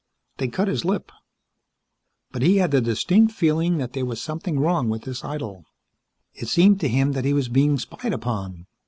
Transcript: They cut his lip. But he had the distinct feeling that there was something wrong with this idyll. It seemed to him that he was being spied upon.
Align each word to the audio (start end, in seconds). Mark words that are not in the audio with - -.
They 0.37 0.47
cut 0.47 0.67
his 0.67 0.83
lip. 0.83 1.11
But 2.31 2.41
he 2.41 2.57
had 2.57 2.71
the 2.71 2.81
distinct 2.81 3.33
feeling 3.33 3.77
that 3.77 3.93
there 3.93 4.03
was 4.03 4.19
something 4.19 4.59
wrong 4.59 4.89
with 4.89 5.03
this 5.03 5.23
idyll. 5.23 5.63
It 6.33 6.47
seemed 6.47 6.79
to 6.79 6.87
him 6.89 7.11
that 7.11 7.23
he 7.23 7.33
was 7.33 7.49
being 7.49 7.77
spied 7.77 8.11
upon. 8.11 8.65